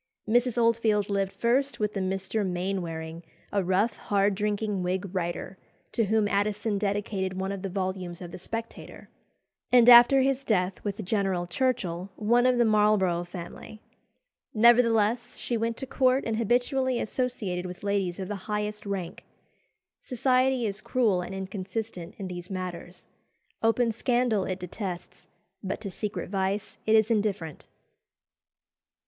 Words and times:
Mrs. 0.27 0.57
Oldfield 0.57 1.11
lived 1.11 1.35
first 1.35 1.79
with 1.79 1.95
a 1.95 1.99
Mr. 1.99 2.43
Maynwaring, 2.43 3.21
a 3.51 3.63
rough, 3.63 3.97
hard 3.97 4.33
drinking 4.33 4.81
Whig 4.81 5.05
writer, 5.13 5.59
to 5.91 6.05
whom 6.05 6.27
Addison 6.27 6.79
dedicated 6.79 7.33
one 7.39 7.51
of 7.51 7.61
the 7.61 7.69
volumes 7.69 8.19
of 8.19 8.31
the 8.31 8.39
Spectator; 8.39 9.09
and 9.71 9.87
after 9.87 10.21
his 10.21 10.43
death 10.43 10.83
with 10.83 11.05
General 11.05 11.45
Churchill, 11.45 12.09
one 12.15 12.47
of 12.47 12.57
the 12.57 12.65
Marlborough 12.65 13.23
family. 13.23 13.79
Nevertheless, 14.55 15.37
she 15.37 15.55
went 15.55 15.77
to 15.77 15.85
court 15.85 16.23
and 16.25 16.37
habitually 16.37 16.99
associated 16.99 17.67
with 17.67 17.83
ladies 17.83 18.19
of 18.19 18.27
the 18.27 18.49
highest 18.49 18.87
rank. 18.87 19.23
Society 20.01 20.65
is 20.65 20.81
cruel 20.81 21.21
and 21.21 21.35
inconsistent 21.35 22.15
in 22.17 22.27
these 22.27 22.49
matters. 22.49 23.05
Open 23.61 23.91
scandal 23.91 24.45
it 24.45 24.57
detests, 24.57 25.27
but 25.63 25.79
to 25.81 25.91
secret 25.91 26.31
vice 26.31 26.79
it 26.87 26.95
is 26.95 27.11
indifferent. 27.11 27.67